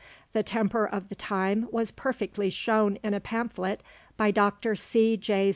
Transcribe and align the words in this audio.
The 0.33 0.41
temper 0.41 0.83
of 0.87 1.09
the 1.09 1.15
time 1.15 1.67
was 1.69 1.91
perfectly 1.91 2.49
shown 2.49 2.95
in 3.03 3.13
a 3.13 3.19
pamphlet 3.19 3.83
by 4.17 4.31
Dr. 4.31 4.75
C. 4.75 5.15
J. 5.15 5.49